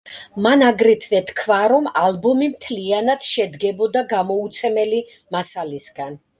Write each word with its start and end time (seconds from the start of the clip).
მან 0.43 0.63
აგრეთვე 0.67 1.19
თქვა, 1.31 1.57
რომ 1.73 1.89
ალბომი 2.05 2.49
მთლიანად 2.55 3.29
შედგებოდა 3.35 4.05
გამოუცემელი 4.17 5.07
მასალისგან. 5.39 6.23